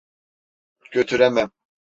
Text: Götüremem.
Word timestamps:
Götüremem. 0.91 1.51